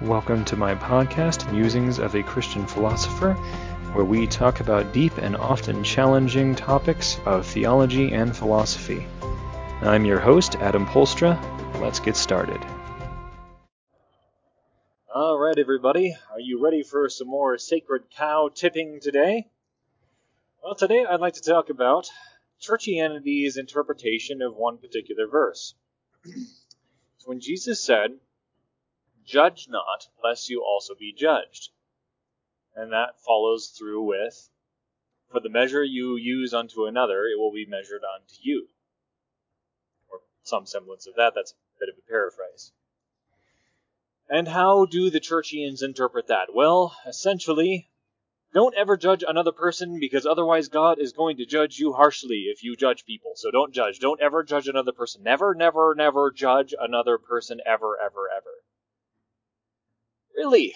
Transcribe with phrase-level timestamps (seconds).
[0.00, 3.34] Welcome to my podcast, Musings of a Christian Philosopher,
[3.92, 9.06] where we talk about deep and often challenging topics of theology and philosophy.
[9.82, 11.40] I'm your host, Adam Polstra.
[11.80, 12.60] Let's get started.
[15.14, 19.46] All right, everybody, are you ready for some more sacred cow tipping today?
[20.60, 22.10] Well, today I'd like to talk about
[22.60, 25.74] churchianity's interpretation of one particular verse.
[27.26, 28.18] when Jesus said,
[29.24, 31.70] Judge not, lest you also be judged.
[32.74, 34.50] And that follows through with,
[35.30, 38.68] For the measure you use unto another, it will be measured unto you.
[40.10, 41.34] Or some semblance of that.
[41.34, 42.72] That's a bit of a paraphrase.
[44.28, 46.54] And how do the Churchians interpret that?
[46.54, 47.90] Well, essentially,
[48.52, 52.62] don't ever judge another person because otherwise God is going to judge you harshly if
[52.62, 53.32] you judge people.
[53.36, 53.98] So don't judge.
[53.98, 55.22] Don't ever judge another person.
[55.22, 58.63] Never, never, never judge another person ever, ever, ever.
[60.36, 60.74] Really?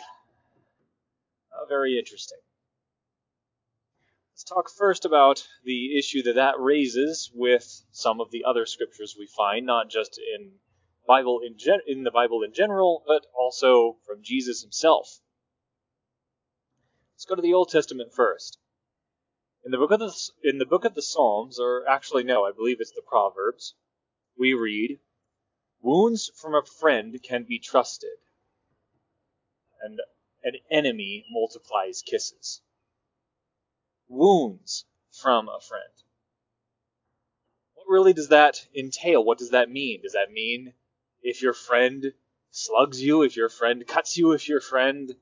[1.52, 2.38] Uh, very interesting.
[4.32, 9.16] Let's talk first about the issue that that raises with some of the other scriptures
[9.18, 10.52] we find, not just in
[11.09, 15.20] Bible in, gen- in the Bible in general, but also from Jesus himself.
[17.15, 18.59] Let's go to the Old Testament first.
[19.65, 22.52] In the book of the, in the book of the Psalms, or actually no, I
[22.52, 23.74] believe it's the Proverbs,
[24.38, 25.00] we read,
[25.80, 28.18] "Wounds from a friend can be trusted,
[29.82, 30.01] and
[30.43, 32.60] an enemy multiplies kisses.
[34.09, 35.93] Wounds from a friend.
[37.74, 39.24] What really does that entail?
[39.24, 40.02] What does that mean?
[40.02, 40.74] Does that mean
[41.23, 42.12] if your friend
[42.51, 45.15] slugs you, if your friend cuts you, if your friend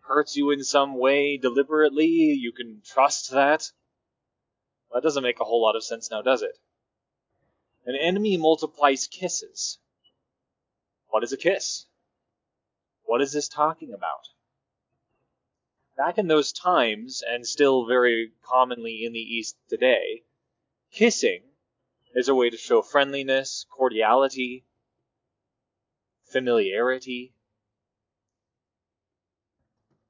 [0.00, 3.70] hurts you in some way deliberately, you can trust that?
[4.92, 6.58] That doesn't make a whole lot of sense now, does it?
[7.86, 9.78] An enemy multiplies kisses.
[11.08, 11.86] What is a kiss?
[13.06, 14.28] What is this talking about?
[15.96, 20.24] Back in those times, and still very commonly in the East today,
[20.90, 21.42] kissing
[22.14, 24.64] is a way to show friendliness, cordiality,
[26.24, 27.34] familiarity.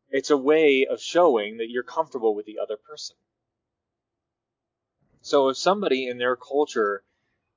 [0.08, 3.16] It's a way of showing that you're comfortable with the other person.
[5.20, 7.04] So if somebody in their culture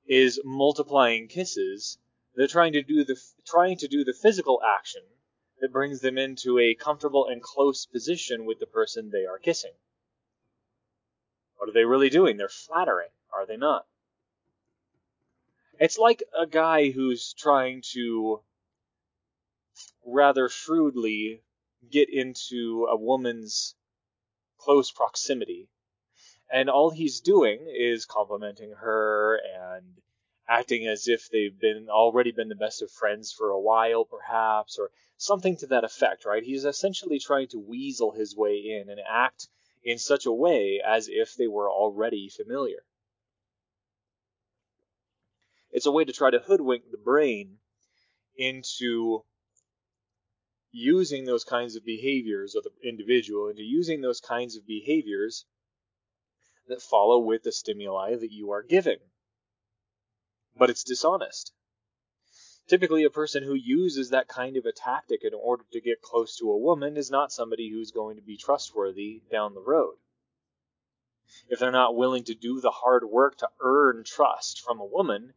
[0.06, 1.98] is multiplying kisses,
[2.34, 3.16] they're trying to do the
[3.46, 5.02] trying to do the physical action
[5.60, 9.72] that brings them into a comfortable and close position with the person they are kissing.
[11.56, 12.36] What are they really doing?
[12.36, 13.86] They're flattering, are they not?
[15.80, 18.40] It's like a guy who's trying to
[20.04, 21.42] rather shrewdly
[21.90, 23.74] get into a woman's
[24.58, 25.68] close proximity.
[26.50, 30.00] And all he's doing is complimenting her and
[30.48, 34.78] acting as if they've been already been the best of friends for a while, perhaps,
[34.78, 36.42] or something to that effect, right?
[36.42, 39.48] He's essentially trying to weasel his way in and act
[39.84, 42.82] in such a way as if they were already familiar.
[45.70, 47.58] It's a way to try to hoodwink the brain
[48.36, 49.24] into
[50.72, 55.44] using those kinds of behaviors of the individual, into using those kinds of behaviors
[56.68, 58.98] that follow with the stimuli that you are giving.
[60.58, 61.52] But it's dishonest.
[62.66, 66.36] Typically, a person who uses that kind of a tactic in order to get close
[66.36, 69.94] to a woman is not somebody who's going to be trustworthy down the road.
[71.48, 75.32] If they're not willing to do the hard work to earn trust from a woman,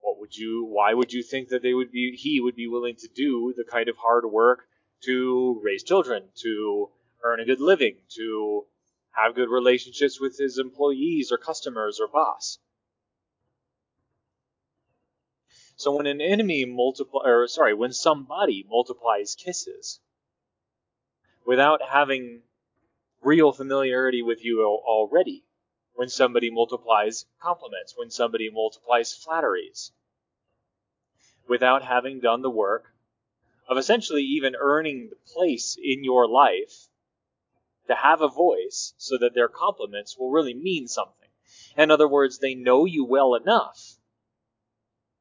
[0.00, 2.96] what would you why would you think that they would be he would be willing
[2.96, 4.68] to do the kind of hard work
[5.04, 6.90] to raise children, to
[7.24, 8.66] earn a good living, to
[9.12, 12.58] have good relationships with his employees or customers or boss?
[15.76, 20.00] So when an enemy multiply, or sorry, when somebody multiplies kisses
[21.44, 22.42] without having
[23.22, 25.44] real familiarity with you already,
[25.94, 29.92] when somebody multiplies compliments, when somebody multiplies flatteries,
[31.48, 32.94] without having done the work
[33.68, 36.88] of essentially even earning the place in your life
[37.86, 41.28] to have a voice so that their compliments will really mean something.
[41.76, 43.91] In other words, they know you well enough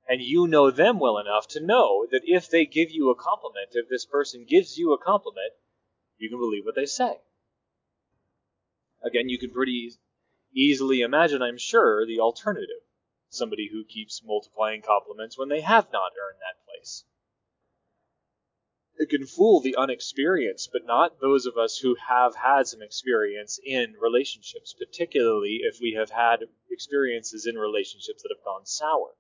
[0.07, 3.69] and you know them well enough to know that if they give you a compliment,
[3.74, 5.53] if this person gives you a compliment,
[6.18, 7.19] you can believe what they say.
[9.03, 9.94] Again, you can pretty
[10.53, 12.83] easily imagine, I'm sure, the alternative.
[13.30, 17.06] Somebody who keeps multiplying compliments when they have not earned that place.
[18.98, 23.59] It can fool the unexperienced, but not those of us who have had some experience
[23.65, 29.15] in relationships, particularly if we have had experiences in relationships that have gone sour.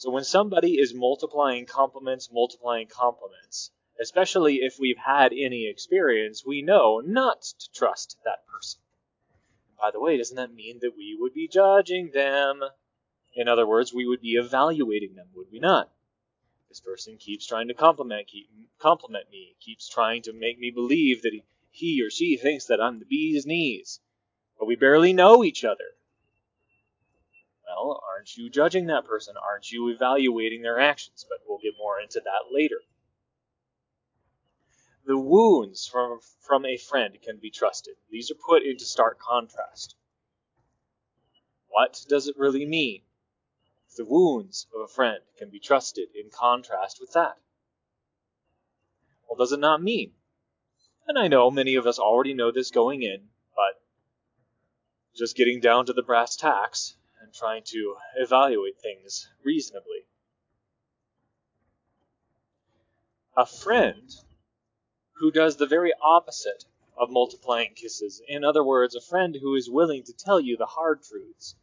[0.00, 3.70] So when somebody is multiplying compliments, multiplying compliments,
[4.00, 8.80] especially if we've had any experience, we know not to trust that person.
[9.78, 12.62] By the way, doesn't that mean that we would be judging them?
[13.34, 15.92] In other words, we would be evaluating them, would we not?
[16.70, 18.48] This person keeps trying to compliment keep,
[18.78, 22.80] compliment me, keeps trying to make me believe that he, he or she thinks that
[22.80, 24.00] I'm the bee's knees,
[24.58, 25.92] but we barely know each other.
[27.76, 29.34] Well, aren't you judging that person?
[29.36, 31.24] Aren't you evaluating their actions?
[31.28, 32.80] But we'll get more into that later.
[35.06, 37.96] The wounds from, from a friend can be trusted.
[38.10, 39.96] These are put into stark contrast.
[41.68, 43.02] What does it really mean?
[43.96, 47.38] The wounds of a friend can be trusted in contrast with that.
[49.28, 50.12] Well, does it not mean?
[51.08, 53.82] And I know many of us already know this going in, but
[55.16, 56.96] just getting down to the brass tacks
[57.32, 60.06] trying to evaluate things reasonably.
[63.36, 64.10] A friend
[65.14, 66.64] who does the very opposite
[66.96, 68.20] of multiplying kisses.
[68.28, 71.56] In other words, a friend who is willing to tell you the hard truths.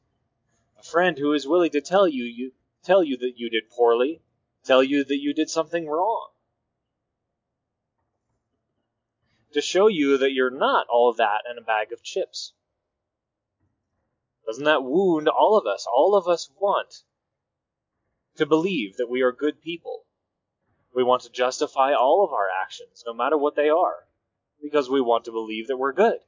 [0.80, 2.54] A friend who is willing to tell you, you
[2.84, 4.22] tell you that you did poorly,
[4.64, 6.30] tell you that you did something wrong.
[9.54, 12.54] To show you that you're not all that and a bag of chips.
[14.48, 15.86] Doesn't that wound all of us?
[15.94, 17.04] All of us want
[18.38, 20.06] to believe that we are good people,
[20.96, 24.08] we want to justify all of our actions, no matter what they are,
[24.62, 26.20] because we want to believe that we're good.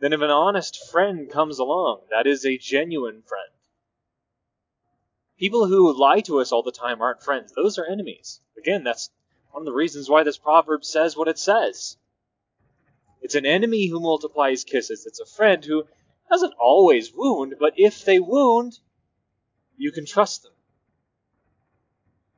[0.00, 3.50] Then, if an honest friend comes along, that is a genuine friend.
[5.38, 8.40] People who lie to us all the time aren't friends, those are enemies.
[8.56, 9.10] Again, that's
[9.50, 11.96] one of the reasons why this proverb says what it says.
[13.20, 15.06] It's an enemy who multiplies kisses.
[15.06, 15.84] It's a friend who
[16.30, 18.78] doesn't always wound, but if they wound,
[19.76, 20.52] you can trust them.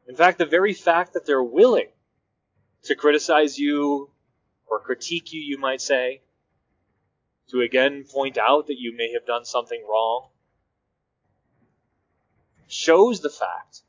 [0.09, 1.89] In fact, the very fact that they're willing
[2.85, 4.11] to criticize you
[4.67, 6.23] or critique you, you might say,
[7.51, 10.29] to again point out that you may have done something wrong,
[12.67, 13.83] shows the fact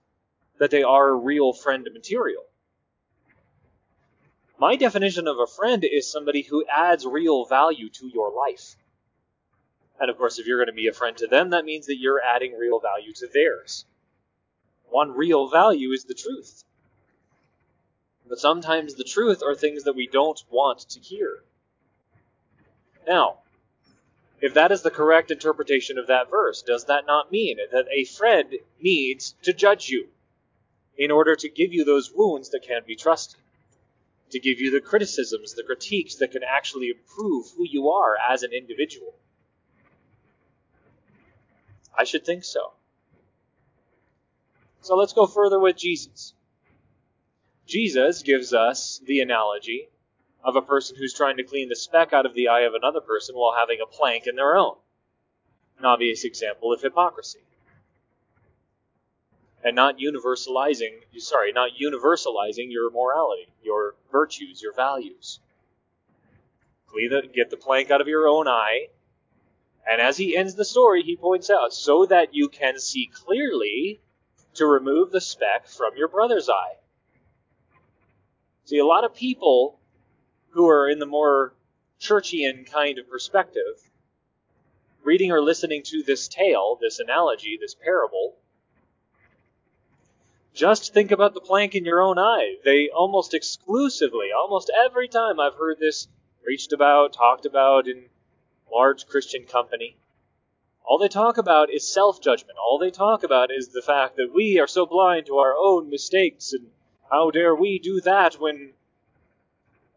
[0.60, 2.44] that they are a real friend material.
[4.58, 8.76] My definition of a friend is somebody who adds real value to your life.
[10.00, 12.00] And of course, if you're going to be a friend to them, that means that
[12.00, 13.86] you're adding real value to theirs
[14.94, 16.64] one real value is the truth.
[18.30, 21.44] But sometimes the truth are things that we don't want to hear.
[23.08, 23.40] Now,
[24.40, 28.06] if that is the correct interpretation of that verse, does that not mean that a
[28.06, 30.10] friend needs to judge you
[30.96, 33.40] in order to give you those wounds that can be trusted?
[34.34, 38.42] To give you the criticisms, the critiques that can actually improve who you are as
[38.42, 39.14] an individual?
[41.96, 42.74] I should think so.
[44.82, 46.34] So let's go further with Jesus.
[47.68, 49.90] Jesus gives us the analogy
[50.44, 53.02] of a person who's trying to clean the speck out of the eye of another
[53.02, 54.78] person while having a plank in their own.
[55.78, 57.44] An obvious example of hypocrisy.
[59.63, 65.39] And not universalizing, sorry, not universalizing your morality, your virtues, your values.
[67.33, 68.88] Get the plank out of your own eye.
[69.89, 74.01] And as he ends the story, he points out, so that you can see clearly
[74.56, 76.75] to remove the speck from your brother's eye.
[78.65, 79.79] See, a lot of people
[80.51, 81.53] who are in the more
[82.00, 83.89] churchian kind of perspective,
[85.03, 88.36] reading or listening to this tale, this analogy, this parable,
[90.53, 92.57] just think about the plank in your own eye.
[92.63, 96.07] They almost exclusively, almost every time I've heard this
[96.43, 98.05] preached about, talked about in
[98.72, 99.98] large Christian company,
[100.86, 102.57] all they talk about is self judgment.
[102.60, 105.89] All they talk about is the fact that we are so blind to our own
[105.89, 106.69] mistakes and
[107.10, 108.74] how dare we do that when.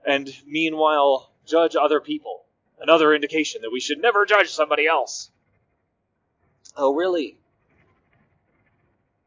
[0.06, 2.44] And meanwhile, judge other people.
[2.78, 5.30] Another indication that we should never judge somebody else.
[6.76, 7.38] Oh, really?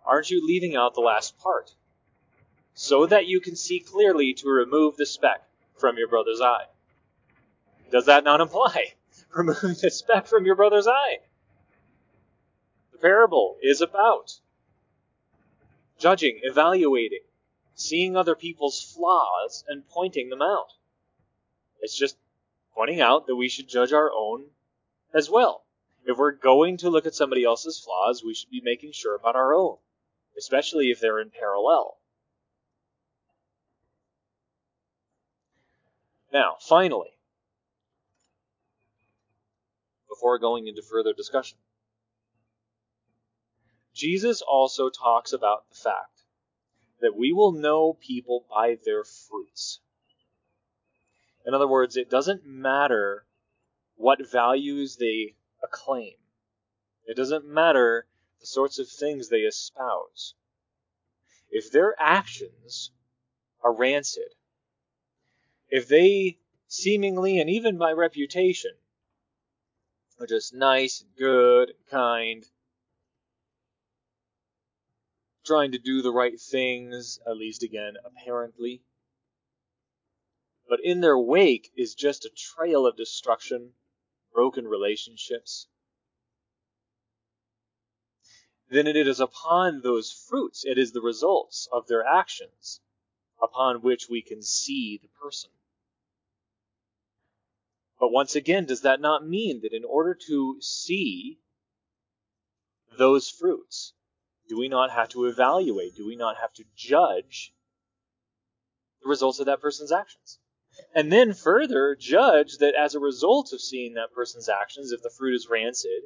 [0.09, 1.75] Aren't you leaving out the last part?
[2.73, 5.47] So that you can see clearly to remove the speck
[5.77, 6.65] from your brother's eye.
[7.91, 8.95] Does that not imply
[9.35, 11.19] removing the speck from your brother's eye?
[12.91, 14.39] The parable is about.
[15.99, 17.23] Judging, evaluating,
[17.75, 20.73] seeing other people's flaws and pointing them out.
[21.81, 22.17] It's just
[22.73, 24.45] pointing out that we should judge our own
[25.13, 25.65] as well.
[26.05, 29.35] If we're going to look at somebody else's flaws, we should be making sure about
[29.35, 29.77] our own,
[30.39, 31.97] especially if they're in parallel.
[36.31, 37.09] Now, finally,
[40.07, 41.57] before going into further discussion,
[43.93, 46.23] Jesus also talks about the fact
[47.01, 49.81] that we will know people by their fruits.
[51.45, 53.25] In other words, it doesn't matter
[53.95, 56.13] what values they acclaim.
[57.05, 58.05] It doesn't matter
[58.39, 60.35] the sorts of things they espouse.
[61.49, 62.91] If their actions
[63.63, 64.33] are rancid,
[65.69, 68.71] if they seemingly and even by reputation
[70.19, 72.45] are just nice good kind,
[75.45, 78.83] trying to do the right things, at least again, apparently.
[80.67, 83.73] But in their wake is just a trail of destruction
[84.31, 85.67] broken relationships,
[88.69, 92.81] then it is upon those fruits, it is the results of their actions
[93.41, 95.49] upon which we can see the person.
[97.99, 101.39] But once again, does that not mean that in order to see
[102.97, 103.93] those fruits,
[104.47, 105.95] do we not have to evaluate?
[105.95, 107.53] Do we not have to judge
[109.01, 110.39] the results of that person's actions?
[110.93, 115.09] and then further judge that as a result of seeing that person's actions, if the
[115.09, 116.03] fruit is rancid,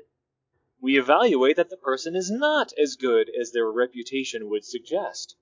[0.83, 5.37] we evaluate that the person is not as good as their reputation would suggest,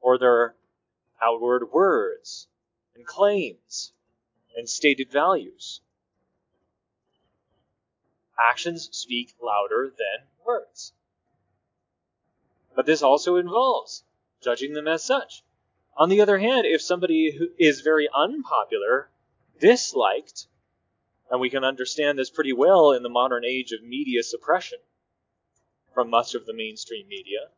[0.00, 0.54] or their
[1.20, 2.46] outward words
[2.94, 3.92] and claims
[4.56, 5.80] and stated values.
[8.38, 10.92] Actions speak louder than words.
[12.76, 14.04] But this also involves
[14.40, 15.42] judging them as such.
[15.96, 19.10] On the other hand, if somebody who is very unpopular,
[19.58, 20.46] disliked,
[21.30, 24.78] and we can understand this pretty well in the modern age of media suppression
[25.94, 27.48] from much of the mainstream media,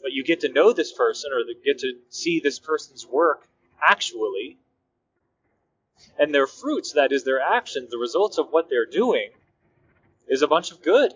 [0.00, 3.46] but you get to know this person or get to see this person's work
[3.80, 4.58] actually,
[6.18, 9.30] and their fruits, that is, their actions, the results of what they're doing,
[10.26, 11.12] is a bunch of good.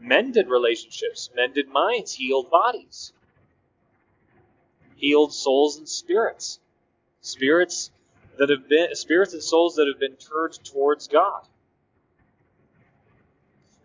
[0.00, 3.12] Mended relationships, mended minds, healed bodies
[4.96, 6.58] healed souls and spirits.
[7.20, 7.90] Spirits
[8.38, 11.42] that have been spirits and souls that have been turned towards God.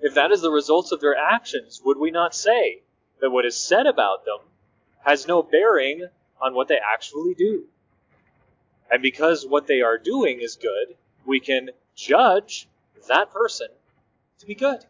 [0.01, 2.81] If that is the results of their actions, would we not say
[3.19, 4.39] that what is said about them
[5.05, 6.07] has no bearing
[6.41, 7.65] on what they actually do?
[8.89, 12.67] And because what they are doing is good, we can judge
[13.07, 13.67] that person
[14.39, 14.83] to be good,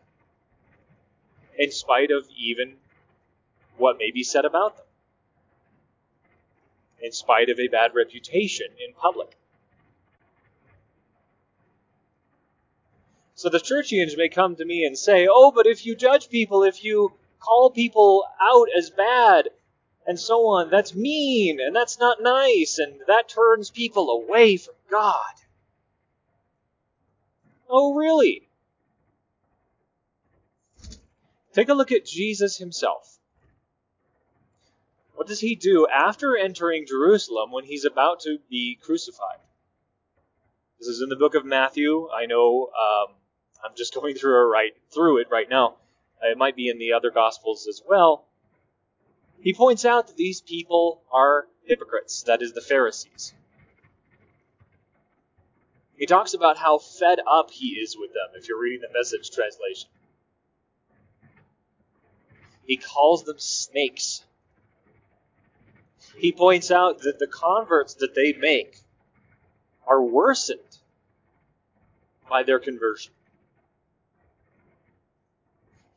[1.57, 2.75] in spite of even
[3.77, 4.85] what may be said about them
[7.01, 9.35] in spite of a bad reputation in public.
[13.41, 16.61] So the churchians may come to me and say, Oh, but if you judge people,
[16.61, 19.49] if you call people out as bad,
[20.05, 24.75] and so on, that's mean, and that's not nice, and that turns people away from
[24.91, 25.33] God.
[27.67, 28.47] Oh, really?
[31.53, 33.17] Take a look at Jesus himself.
[35.15, 39.39] What does he do after entering Jerusalem when he's about to be crucified?
[40.77, 42.07] This is in the book of Matthew.
[42.15, 43.15] I know um,
[43.63, 45.75] I'm just going through it right through it right now.
[46.21, 48.25] It might be in the other gospels as well.
[49.39, 53.33] He points out that these people are hypocrites, that is, the Pharisees.
[55.97, 59.31] He talks about how fed up he is with them, if you're reading the message
[59.31, 59.89] translation.
[62.65, 64.23] He calls them snakes
[66.15, 68.79] he points out that the converts that they make
[69.87, 70.59] are worsened
[72.29, 73.13] by their conversion.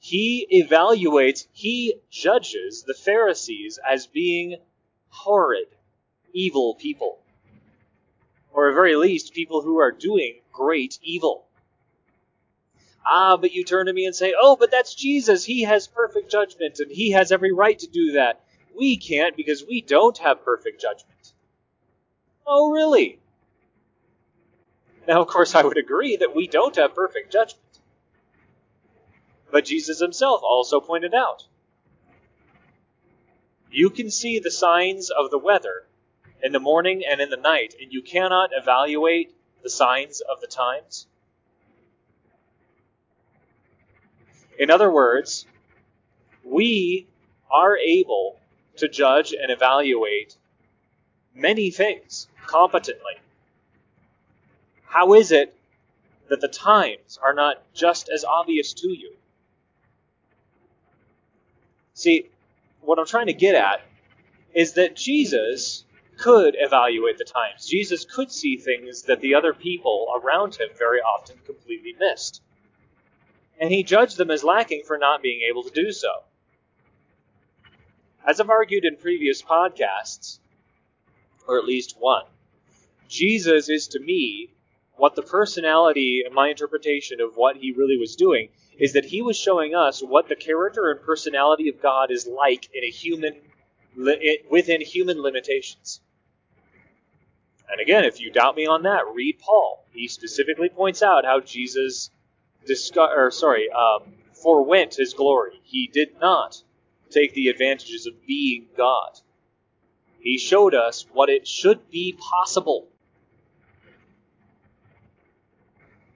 [0.05, 4.59] He evaluates, he judges the Pharisees as being
[5.09, 5.69] horrid,
[6.35, 7.21] evil people.
[8.53, 11.47] Or at very least, people who are doing great evil.
[13.07, 15.43] Ah, but you turn to me and say, oh, but that's Jesus.
[15.43, 18.45] He has perfect judgment and he has every right to do that.
[18.77, 21.33] We can't because we don't have perfect judgment.
[22.47, 23.21] Oh, really?
[25.09, 27.64] Now, of course, I would agree that we don't have perfect judgment.
[29.55, 31.45] But Jesus himself also pointed out
[33.71, 35.85] you can see the signs of the weather
[36.43, 39.33] in the morning and in the night, and you cannot evaluate
[39.63, 41.07] the signs of the times.
[44.59, 45.47] In other words,
[46.43, 47.07] we
[47.49, 48.41] are able
[48.79, 50.37] to judge and evaluate
[51.33, 53.21] many things competently.
[54.83, 55.57] How is it
[56.29, 59.15] that the times are not just as obvious to you?
[61.95, 62.31] See,
[62.83, 63.83] what I'm trying to get at
[64.55, 65.85] is that Jesus
[66.19, 67.67] could evaluate the times.
[67.67, 72.43] Jesus could see things that the other people around him very often completely missed.
[73.61, 76.09] and he judged them as lacking for not being able to do so.
[78.27, 80.39] As I've argued in previous podcasts,
[81.47, 82.25] or at least one,
[83.09, 84.51] Jesus is to me
[84.97, 89.23] what the personality and my interpretation of what he really was doing is that he
[89.23, 93.35] was showing us what the character and personality of God is like in a human
[94.51, 96.01] within human limitations.
[97.71, 99.85] And again, if you doubt me on that, read Paul.
[99.93, 102.11] He specifically points out how Jesus
[102.67, 105.61] discuss, or sorry, um, forwent his glory.
[105.63, 106.61] He did not
[107.11, 109.21] take the advantages of being God.
[110.21, 112.89] He showed us what it should be possible.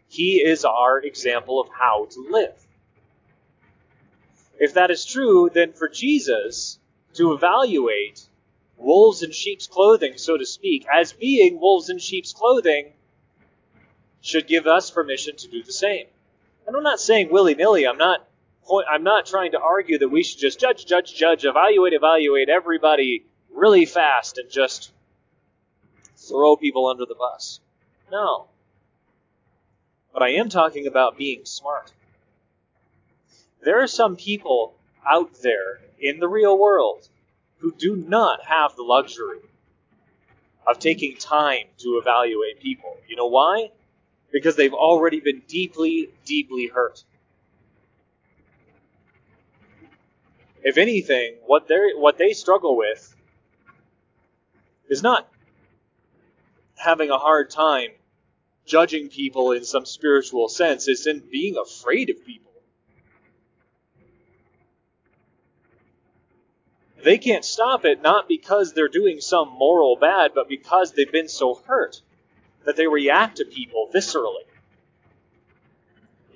[0.08, 2.54] He is our example of how to live.
[4.58, 6.78] If that is true, then for Jesus
[7.14, 8.26] to evaluate
[8.76, 12.92] wolves in sheep's clothing, so to speak, as being wolves in sheep's clothing,
[14.20, 16.06] should give us permission to do the same.
[16.66, 17.86] And I'm not saying willy nilly.
[17.86, 18.24] I'm not.
[18.90, 23.24] I'm not trying to argue that we should just judge, judge, judge, evaluate, evaluate everybody
[23.50, 24.92] really fast and just
[26.18, 27.60] throw people under the bus.
[28.12, 28.48] No.
[30.18, 31.92] But I am talking about being smart.
[33.62, 34.74] There are some people
[35.08, 37.08] out there in the real world
[37.58, 39.38] who do not have the luxury
[40.66, 42.96] of taking time to evaluate people.
[43.06, 43.70] You know why?
[44.32, 47.04] Because they've already been deeply, deeply hurt.
[50.64, 53.14] If anything, what they what they struggle with
[54.88, 55.28] is not
[56.74, 57.90] having a hard time
[58.68, 62.52] judging people in some spiritual sense, it's in being afraid of people.
[67.02, 71.28] They can't stop it not because they're doing some moral bad, but because they've been
[71.28, 72.02] so hurt
[72.64, 74.44] that they react to people viscerally.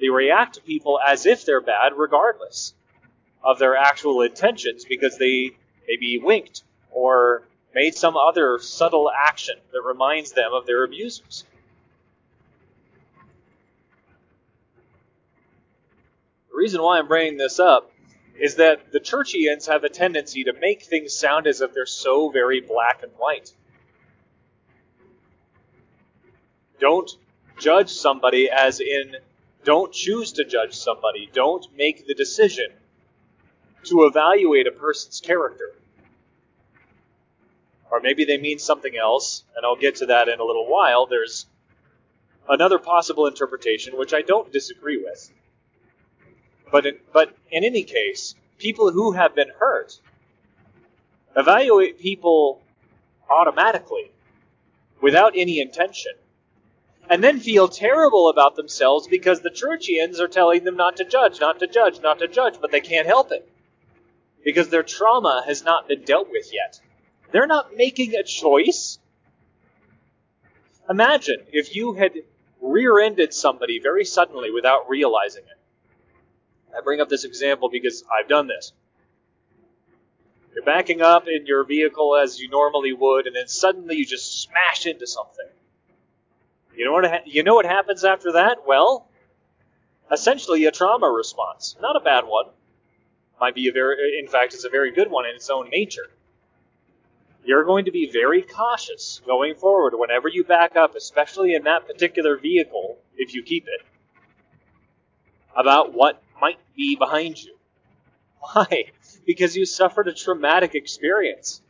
[0.00, 2.74] They react to people as if they're bad, regardless
[3.44, 5.50] of their actual intentions, because they
[5.86, 7.42] maybe winked or
[7.74, 11.44] made some other subtle action that reminds them of their abusers.
[16.62, 17.90] Reason why I'm bringing this up
[18.38, 22.30] is that the churchians have a tendency to make things sound as if they're so
[22.30, 23.52] very black and white.
[26.78, 27.10] Don't
[27.58, 29.16] judge somebody as in
[29.64, 31.28] don't choose to judge somebody.
[31.32, 32.68] Don't make the decision
[33.84, 35.74] to evaluate a person's character.
[37.90, 41.06] Or maybe they mean something else, and I'll get to that in a little while.
[41.06, 41.46] There's
[42.48, 45.30] another possible interpretation, which I don't disagree with.
[46.72, 50.00] But in, but in any case, people who have been hurt
[51.36, 52.62] evaluate people
[53.30, 54.10] automatically
[55.02, 56.12] without any intention
[57.10, 61.40] and then feel terrible about themselves because the churchians are telling them not to judge,
[61.40, 63.46] not to judge, not to judge, but they can't help it
[64.42, 66.80] because their trauma has not been dealt with yet.
[67.32, 68.98] They're not making a choice.
[70.88, 72.12] Imagine if you had
[72.62, 75.61] rear ended somebody very suddenly without realizing it.
[76.76, 78.72] I bring up this example because I've done this.
[80.54, 84.42] You're backing up in your vehicle as you normally would, and then suddenly you just
[84.42, 85.46] smash into something.
[86.76, 87.04] You know what?
[87.04, 88.58] Ha- you know what happens after that?
[88.66, 89.08] Well,
[90.10, 91.76] essentially a trauma response.
[91.80, 92.46] Not a bad one.
[93.40, 96.08] Might be a very, in fact, it's a very good one in its own nature.
[97.44, 101.86] You're going to be very cautious going forward whenever you back up, especially in that
[101.86, 103.84] particular vehicle, if you keep it,
[105.56, 107.54] about what might be behind you.
[108.40, 108.90] Why?
[109.24, 111.62] Because you suffered a traumatic experience.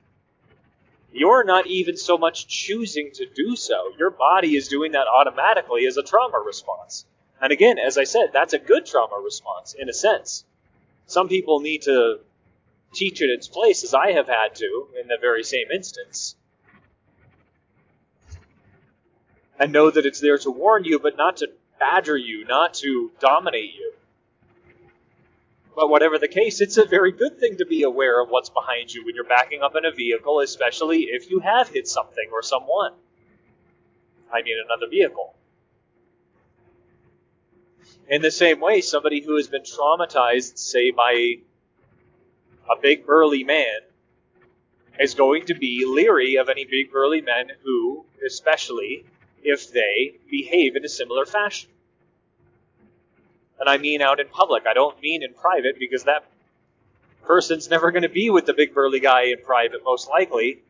[1.13, 3.93] You're not even so much choosing to do so.
[3.99, 7.05] Your body is doing that automatically as a trauma response.
[7.41, 10.45] And again, as I said, that's a good trauma response in a sense.
[11.07, 12.21] Some people need to
[12.95, 16.37] teach it its place, as I have had to in the very same instance.
[19.59, 23.11] And know that it's there to warn you, but not to badger you, not to
[23.21, 23.93] dominate you.
[25.75, 28.93] But whatever the case, it's a very good thing to be aware of what's behind
[28.93, 32.43] you when you're backing up in a vehicle, especially if you have hit something or
[32.43, 32.93] someone.
[34.33, 35.35] I mean, another vehicle.
[38.09, 41.37] In the same way, somebody who has been traumatized, say, by
[42.71, 43.81] a big burly man,
[45.01, 49.07] is going to be leery of any big burly men who, especially
[49.43, 51.71] if they behave in a similar fashion
[53.61, 54.67] and I mean out in public.
[54.67, 56.25] I don't mean in private because that
[57.25, 60.63] person's never going to be with the big burly guy in private, most likely,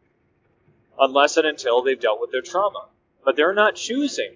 [0.98, 2.86] unless and until they've dealt with their trauma.
[3.24, 4.34] But they're not choosing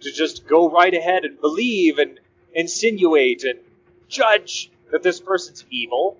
[0.00, 2.18] to just go right ahead and believe and
[2.54, 3.58] insinuate and
[4.08, 6.18] judge that this person's evil.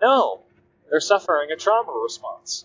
[0.00, 0.42] No,
[0.88, 2.64] they're suffering a trauma response.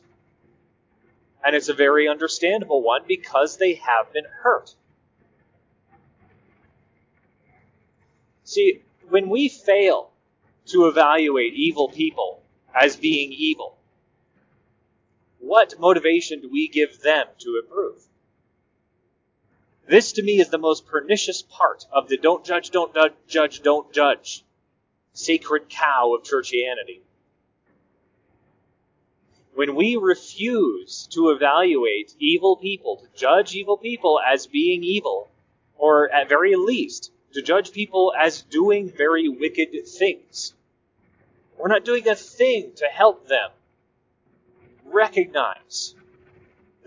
[1.44, 4.74] And it's a very understandable one because they have been hurt.
[8.46, 10.12] See, when we fail
[10.68, 13.76] to evaluate evil people as being evil,
[15.40, 18.04] what motivation do we give them to improve?
[19.88, 22.94] This to me is the most pernicious part of the don't judge, don't
[23.28, 24.44] judge, don't judge
[25.14, 27.02] sacred cow of churchianity.
[29.56, 35.32] When we refuse to evaluate evil people, to judge evil people as being evil,
[35.78, 40.54] or at very least, to judge people as doing very wicked things,
[41.58, 43.50] we're not doing a thing to help them
[44.86, 45.96] recognize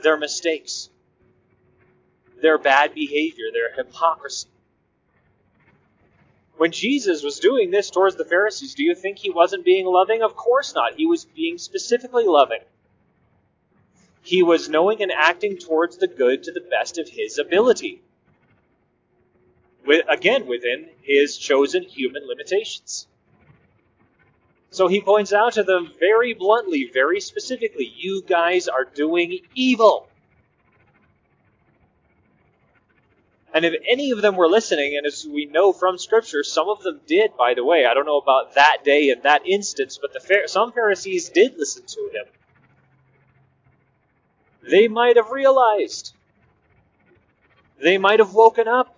[0.02, 0.88] their mistakes,
[2.40, 4.48] their bad behavior, their hypocrisy.
[6.56, 10.22] When Jesus was doing this towards the Pharisees, do you think he wasn't being loving?
[10.22, 10.94] Of course not.
[10.96, 12.62] He was being specifically loving.
[14.22, 18.02] He was knowing and acting towards the good to the best of his ability.
[19.88, 23.07] With, again, within his chosen human limitations.
[24.68, 30.07] So he points out to them very bluntly, very specifically, you guys are doing evil.
[33.55, 36.83] And if any of them were listening, and as we know from Scripture, some of
[36.83, 40.12] them did, by the way, I don't know about that day and that instance, but
[40.12, 42.27] the some Pharisees did listen to him.
[44.70, 46.14] They might have realized.
[47.83, 48.97] They might have woken up.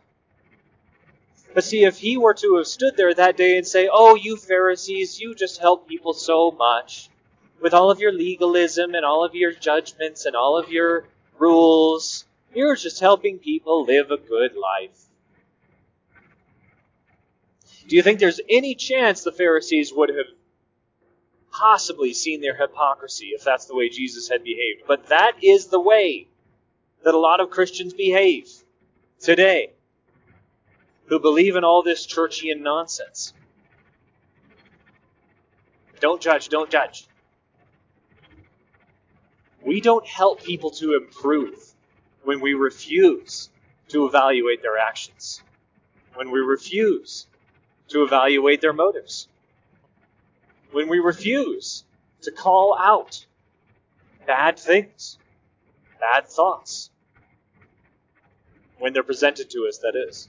[1.52, 4.36] But see, if he were to have stood there that day and say, Oh, you
[4.36, 7.08] Pharisees, you just help people so much.
[7.60, 11.06] With all of your legalism and all of your judgments and all of your
[11.38, 14.96] rules, you're just helping people live a good life.
[17.88, 20.28] Do you think there's any chance the Pharisees would have
[21.50, 24.82] possibly seen their hypocrisy if that's the way Jesus had behaved?
[24.86, 26.28] But that is the way
[27.02, 28.48] that a lot of Christians behave
[29.18, 29.72] today
[31.11, 33.35] who believe in all this churchian nonsense.
[35.99, 37.09] Don't judge, don't judge.
[39.62, 41.59] We don't help people to improve
[42.23, 43.51] when we refuse
[43.88, 45.42] to evaluate their actions,
[46.14, 47.27] when we refuse
[47.88, 49.27] to evaluate their motives,
[50.70, 51.83] when we refuse
[52.23, 53.27] to call out
[54.27, 55.18] bad things,
[55.99, 56.90] bad thoughts,
[58.79, 60.29] when they're presented to us, that is.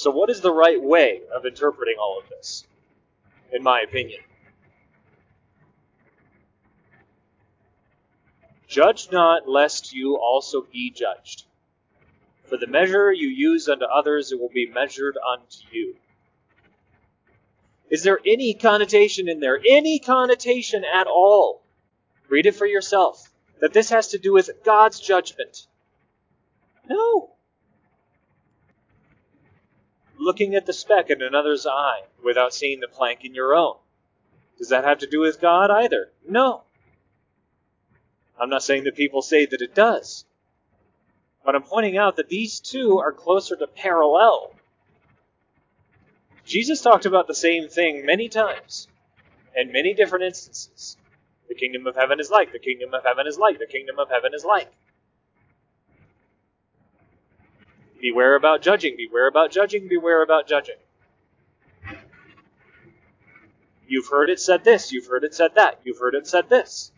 [0.00, 2.64] So, what is the right way of interpreting all of this,
[3.52, 4.20] in my opinion?
[8.68, 11.46] Judge not, lest you also be judged.
[12.44, 15.96] For the measure you use unto others, it will be measured unto you.
[17.90, 19.58] Is there any connotation in there?
[19.68, 21.62] Any connotation at all?
[22.28, 23.30] Read it for yourself.
[23.60, 25.66] That this has to do with God's judgment.
[26.88, 27.30] No.
[30.18, 33.76] Looking at the speck in another's eye without seeing the plank in your own.
[34.58, 36.10] Does that have to do with God either?
[36.28, 36.62] No.
[38.40, 40.24] I'm not saying that people say that it does.
[41.44, 44.54] But I'm pointing out that these two are closer to parallel.
[46.44, 48.88] Jesus talked about the same thing many times,
[49.54, 50.96] in many different instances.
[51.48, 54.08] The kingdom of heaven is like, the kingdom of heaven is like, the kingdom of
[54.10, 54.70] heaven is like.
[58.00, 60.76] Beware about judging, beware about judging, beware about judging.
[63.88, 66.92] You've heard it said this, you've heard it said that, you've heard it said this.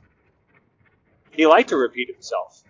[1.31, 2.63] He liked to repeat himself.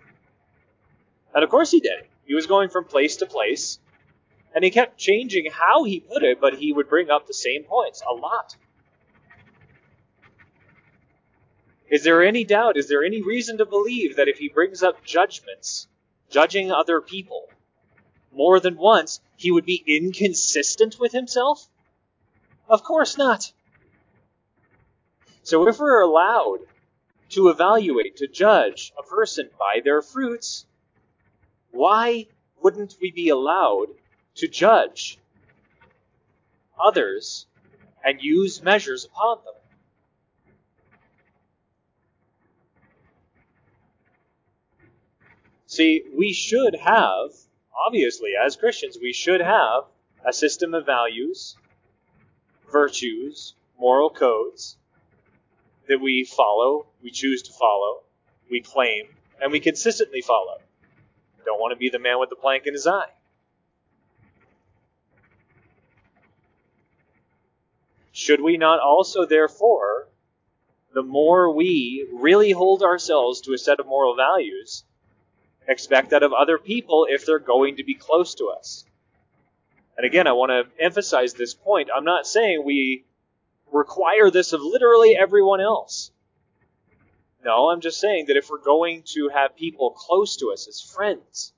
[1.34, 2.04] And of course he did.
[2.24, 3.78] He was going from place to place,
[4.54, 7.64] and he kept changing how he put it, but he would bring up the same
[7.64, 8.56] points a lot.
[11.90, 15.02] Is there any doubt, is there any reason to believe that if he brings up
[15.02, 15.88] judgments,
[16.28, 17.48] judging other people,
[18.32, 21.66] more than once, he would be inconsistent with himself?
[22.68, 23.52] Of course not.
[25.42, 26.60] So if we're allowed
[27.30, 30.66] to evaluate, to judge a person by their fruits,
[31.70, 32.26] why
[32.62, 33.88] wouldn't we be allowed
[34.36, 35.18] to judge
[36.78, 37.46] others
[38.04, 39.54] and use measures upon them?
[45.66, 47.30] See, we should have,
[47.87, 49.85] obviously, as Christians, we should have
[50.26, 51.56] a system of values,
[52.70, 54.76] virtues, moral codes
[55.88, 58.02] that we follow, we choose to follow,
[58.50, 59.06] we claim,
[59.40, 60.59] and we consistently follow.
[61.44, 63.11] Don't want to be the man with the plank in his eye.
[68.12, 70.09] Should we not also, therefore,
[70.92, 74.85] the more we really hold ourselves to a set of moral values,
[75.70, 78.85] expect that of other people if they're going to be close to us?
[79.96, 81.90] And again, I want to emphasize this point.
[81.94, 83.04] I'm not saying we
[83.72, 86.11] require this of literally everyone else.
[87.44, 90.80] No, I'm just saying that if we're going to have people close to us as
[90.80, 91.52] friends,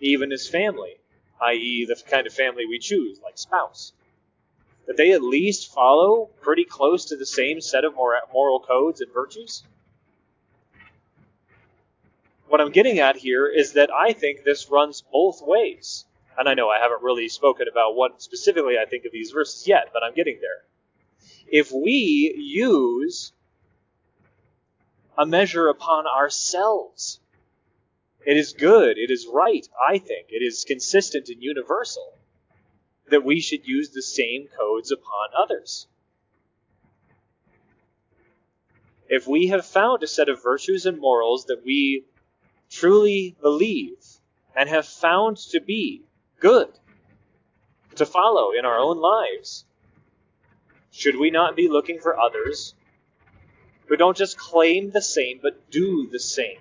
[0.00, 0.96] even as family,
[1.42, 3.92] i.e., the kind of family we choose, like spouse,
[4.86, 9.12] that they at least follow pretty close to the same set of moral codes and
[9.12, 9.62] virtues?
[12.50, 16.04] What I'm getting at here is that I think this runs both ways.
[16.36, 19.68] And I know I haven't really spoken about what specifically I think of these verses
[19.68, 20.64] yet, but I'm getting there.
[21.46, 23.32] If we use
[25.16, 27.20] a measure upon ourselves.
[28.26, 32.18] It is good, it is right, I think, it is consistent and universal
[33.10, 35.86] that we should use the same codes upon others.
[39.08, 42.06] If we have found a set of virtues and morals that we
[42.70, 43.98] truly believe
[44.54, 46.02] and have found to be
[46.38, 46.68] good
[47.96, 49.64] to follow in our own lives,
[50.90, 52.74] should we not be looking for others
[53.86, 56.58] who don't just claim the same, but do the same.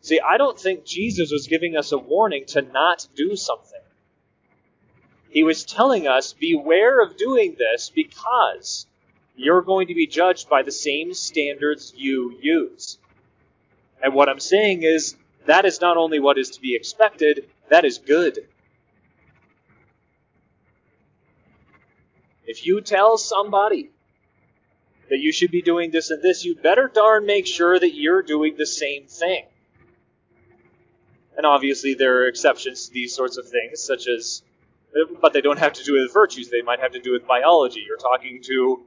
[0.00, 3.80] See, I don't think Jesus was giving us a warning to not do something.
[5.30, 8.86] He was telling us, beware of doing this because
[9.36, 12.98] you're going to be judged by the same standards you use.
[14.02, 15.16] And what I'm saying is,
[15.46, 18.46] that is not only what is to be expected, that is good.
[22.46, 23.90] If you tell somebody
[25.08, 28.22] that you should be doing this and this, you better darn make sure that you're
[28.22, 29.44] doing the same thing.
[31.36, 34.42] And obviously, there are exceptions to these sorts of things, such as,
[35.20, 36.50] but they don't have to do with virtues.
[36.50, 37.84] They might have to do with biology.
[37.86, 38.82] You're talking to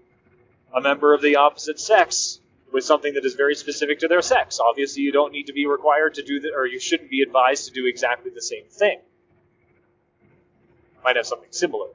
[0.76, 2.40] a member of the opposite sex
[2.72, 4.60] with something that is very specific to their sex.
[4.60, 7.66] Obviously, you don't need to be required to do that, or you shouldn't be advised
[7.66, 9.00] to do exactly the same thing.
[11.04, 11.88] Might have something similar.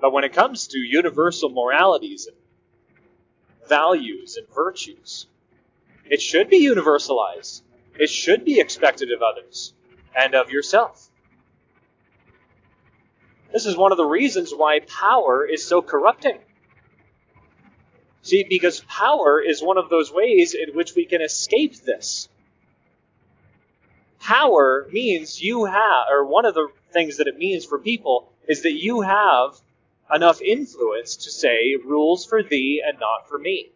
[0.00, 2.36] But when it comes to universal moralities and
[3.68, 5.26] values and virtues.
[6.08, 7.62] It should be universalized.
[7.98, 9.72] It should be expected of others
[10.14, 11.08] and of yourself.
[13.52, 16.38] This is one of the reasons why power is so corrupting.
[18.24, 22.26] See, because power is one of those ways in which we can escape this.
[24.18, 28.62] Power means you have, or one of the things that it means for people is
[28.62, 29.60] that you have
[30.12, 33.72] enough influence to say, rules for thee and not for me.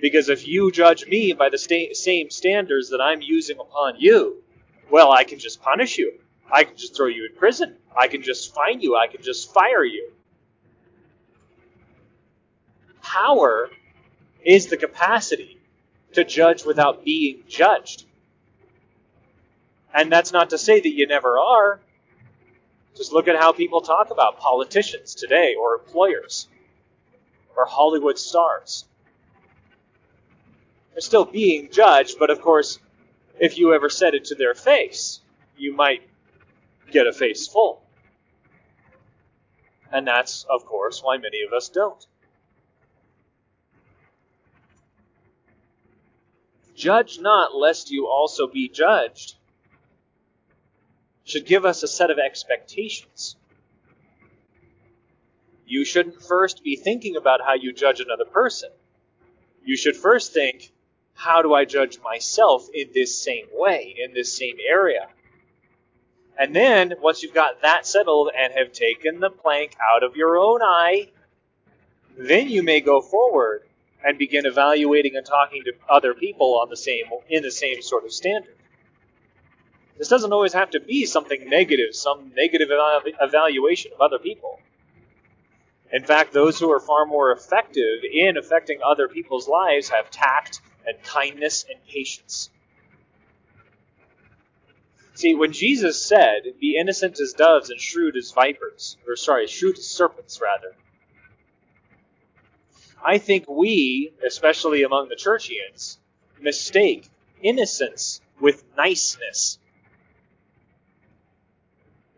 [0.00, 4.42] Because if you judge me by the sta- same standards that I'm using upon you,
[4.90, 6.14] well, I can just punish you.
[6.52, 7.76] I can just throw you in prison.
[7.96, 8.96] I can just fine you.
[8.96, 10.10] I can just fire you.
[13.16, 13.70] Power
[14.44, 15.58] is the capacity
[16.12, 18.04] to judge without being judged.
[19.94, 21.80] And that's not to say that you never are.
[22.94, 26.46] Just look at how people talk about politicians today, or employers,
[27.56, 28.84] or Hollywood stars.
[30.92, 32.78] They're still being judged, but of course,
[33.40, 35.20] if you ever said it to their face,
[35.56, 36.02] you might
[36.90, 37.82] get a face full.
[39.90, 42.06] And that's, of course, why many of us don't.
[46.76, 49.34] Judge not, lest you also be judged
[51.24, 53.36] should give us a set of expectations.
[55.66, 58.70] You shouldn't first be thinking about how you judge another person.
[59.64, 60.70] You should first think,
[61.14, 65.08] how do I judge myself in this same way, in this same area?
[66.38, 70.36] And then, once you've got that settled and have taken the plank out of your
[70.36, 71.08] own eye,
[72.18, 73.62] then you may go forward
[74.04, 78.04] and begin evaluating and talking to other people on the same in the same sort
[78.04, 78.56] of standard.
[79.98, 82.68] This doesn't always have to be something negative, some negative
[83.20, 84.60] evaluation of other people.
[85.92, 90.60] In fact, those who are far more effective in affecting other people's lives have tact
[90.84, 92.50] and kindness and patience.
[95.14, 99.78] See, when Jesus said, Be innocent as doves and shrewd as vipers, or sorry, shrewd
[99.78, 100.74] as serpents, rather,
[103.04, 105.98] I think we, especially among the churchians,
[106.40, 107.08] mistake
[107.42, 109.58] innocence with niceness.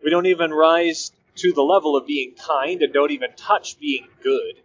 [0.03, 4.07] We don't even rise to the level of being kind and don't even touch being
[4.23, 4.61] good.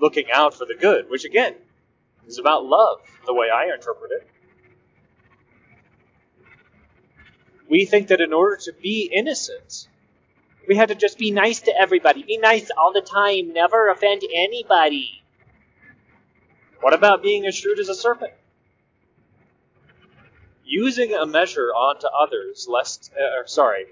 [0.00, 1.54] Looking out for the good, which again
[2.26, 4.28] is about love, the way I interpret it.
[7.68, 9.88] We think that in order to be innocent,
[10.68, 12.22] we have to just be nice to everybody.
[12.22, 13.54] Be nice all the time.
[13.54, 15.24] Never offend anybody.
[16.80, 18.32] What about being as shrewd as a serpent?
[20.64, 23.86] Using a measure onto others, lest, uh, sorry,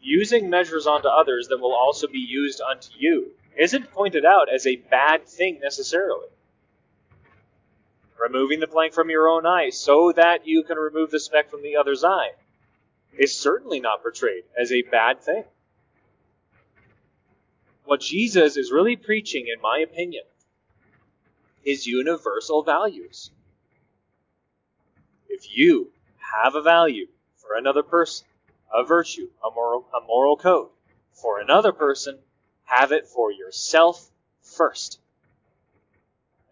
[0.00, 4.66] using measures onto others that will also be used unto you isn't pointed out as
[4.66, 6.28] a bad thing necessarily.
[8.22, 11.62] Removing the plank from your own eye so that you can remove the speck from
[11.62, 12.30] the other's eye
[13.18, 15.44] is certainly not portrayed as a bad thing.
[17.90, 20.22] What Jesus is really preaching, in my opinion,
[21.64, 23.32] is universal values.
[25.28, 25.90] If you
[26.44, 28.28] have a value for another person,
[28.72, 30.68] a virtue, a moral, a moral code,
[31.14, 32.20] for another person,
[32.62, 34.08] have it for yourself
[34.40, 35.00] first.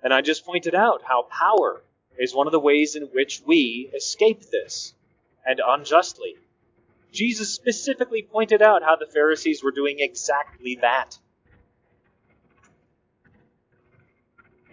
[0.03, 1.85] And I just pointed out how power
[2.19, 4.93] is one of the ways in which we escape this,
[5.47, 6.35] and unjustly.
[7.13, 11.17] Jesus specifically pointed out how the Pharisees were doing exactly that.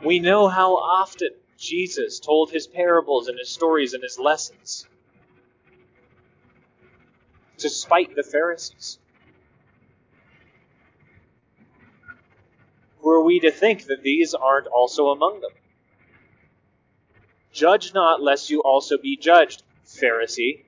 [0.05, 4.85] We know how often Jesus told his parables and his stories and his lessons
[7.57, 8.99] to spite the Pharisees.
[12.99, 15.51] Who are we to think that these aren't also among them?
[17.51, 20.65] Judge not, lest you also be judged, Pharisee.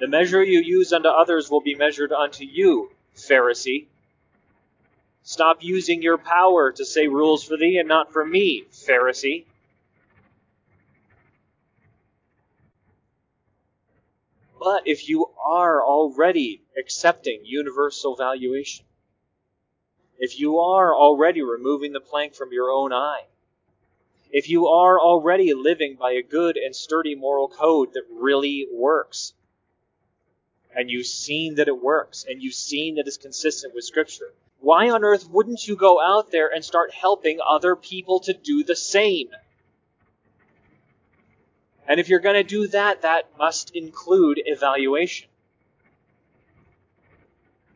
[0.00, 3.86] The measure you use unto others will be measured unto you, Pharisee.
[5.28, 9.44] Stop using your power to say rules for thee and not for me, Pharisee.
[14.60, 18.86] But if you are already accepting universal valuation,
[20.16, 23.24] if you are already removing the plank from your own eye,
[24.30, 29.34] if you are already living by a good and sturdy moral code that really works,
[30.72, 34.32] and you've seen that it works, and you've seen that it's consistent with Scripture,
[34.66, 38.64] why on earth wouldn't you go out there and start helping other people to do
[38.64, 39.28] the same?
[41.86, 45.28] And if you're going to do that, that must include evaluation.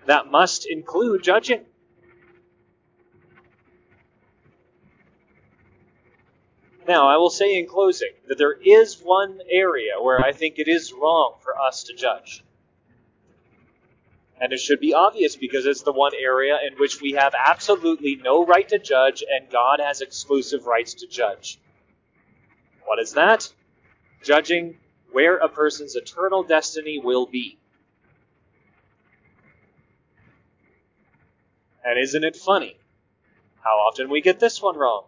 [0.07, 1.64] That must include judging.
[6.88, 10.66] Now, I will say in closing that there is one area where I think it
[10.66, 12.42] is wrong for us to judge.
[14.40, 18.16] And it should be obvious because it's the one area in which we have absolutely
[18.16, 21.61] no right to judge and God has exclusive rights to judge.
[22.87, 23.53] What is that?
[24.22, 24.79] Judging
[25.12, 27.59] where a person's eternal destiny will be.
[31.85, 32.76] And isn't it funny
[33.61, 35.05] how often we get this one wrong?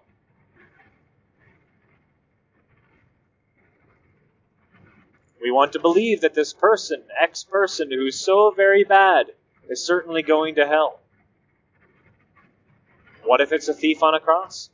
[5.43, 9.27] We want to believe that this person, X person, who's so very bad,
[9.69, 11.01] is certainly going to hell.
[13.25, 14.71] What if it's a thief on a cross?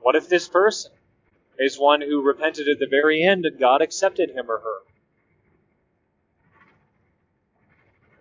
[0.00, 0.92] What if this person
[1.58, 4.78] is one who repented at the very end and God accepted him or her?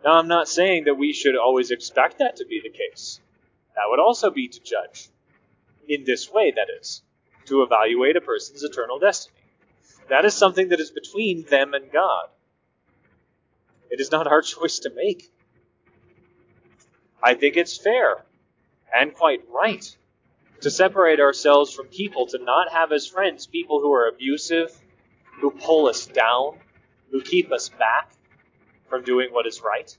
[0.04, 3.20] Now, I'm not saying that we should always expect that to be the case.
[3.76, 5.10] That would also be to judge.
[5.88, 7.04] In this way, that is,
[7.46, 9.43] to evaluate a person's eternal destiny.
[10.10, 12.28] That is something that is between them and God.
[13.90, 15.32] It is not our choice to make.
[17.22, 18.26] I think it's fair
[18.94, 19.96] and quite right
[20.62, 24.72] to separate ourselves from people, to not have as friends people who are abusive,
[25.42, 26.58] who pull us down,
[27.12, 28.12] who keep us back
[28.90, 29.96] from doing what is right.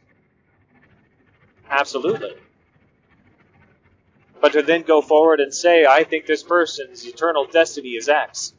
[1.69, 2.35] Absolutely.
[4.41, 8.53] But to then go forward and say, I think this person's eternal destiny is X.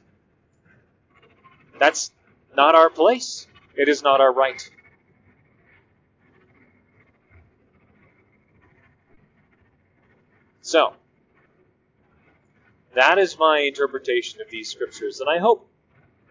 [1.80, 2.12] That's
[2.56, 3.48] not our place.
[3.76, 4.70] It is not our right.
[10.62, 10.94] So,
[12.96, 15.70] that is my interpretation of these scriptures, and I hope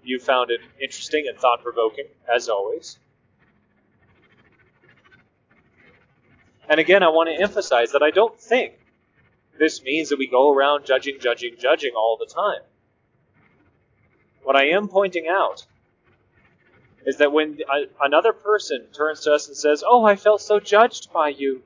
[0.03, 2.99] you found it interesting and thought provoking, as always.
[6.68, 8.74] And again, I want to emphasize that I don't think
[9.59, 12.62] this means that we go around judging, judging, judging all the time.
[14.45, 15.64] What I am pointing out
[17.07, 17.59] is that when
[18.01, 21.62] another person turns to us and says, Oh, I felt so judged by you,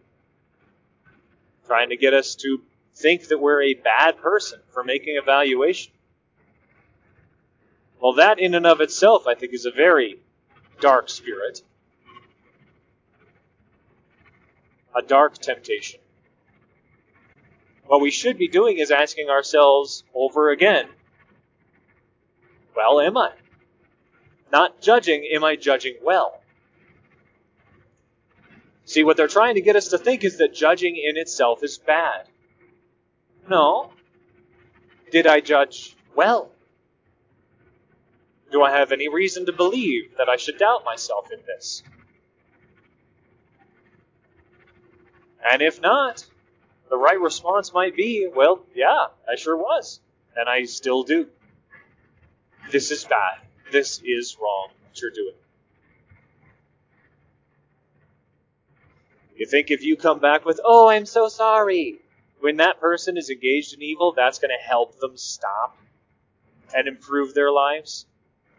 [1.67, 2.63] trying to get us to
[2.95, 5.93] think that we're a bad person for making a valuation.
[8.01, 10.21] Well, that in and of itself, I think, is a very
[10.81, 11.63] dark spirit,
[14.95, 15.99] a dark temptation.
[17.87, 20.87] What we should be doing is asking ourselves over again
[22.77, 23.33] well, am I?
[24.53, 26.41] Not judging, am I judging well?
[28.85, 31.77] See, what they're trying to get us to think is that judging in itself is
[31.77, 32.29] bad.
[33.49, 33.93] No.
[35.11, 36.51] Did I judge well?
[38.51, 41.83] Do I have any reason to believe that I should doubt myself in this?
[45.51, 46.25] And if not,
[46.89, 50.01] the right response might be, well, yeah, I sure was.
[50.35, 51.29] And I still do.
[52.71, 53.39] This is bad.
[53.73, 55.35] This is wrong, what you're doing.
[59.37, 62.01] You think if you come back with, oh, I'm so sorry,
[62.41, 65.79] when that person is engaged in evil, that's going to help them stop
[66.77, 68.05] and improve their lives?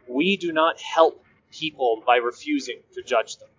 [0.07, 3.49] We do not help people by refusing to judge them.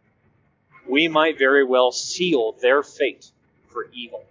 [0.89, 3.31] We might very well seal their fate
[3.69, 4.25] for evil.